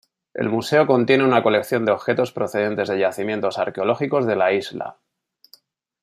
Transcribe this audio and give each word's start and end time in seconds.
El 0.33 0.49
museo 0.49 0.87
contiene 0.87 1.23
una 1.23 1.43
colección 1.43 1.85
de 1.85 1.91
objetos 1.91 2.31
procedentes 2.31 2.89
de 2.89 2.97
yacimientos 2.97 3.59
arqueológicos 3.59 4.25
de 4.25 4.35
la 4.35 4.51
isla. 4.51 4.97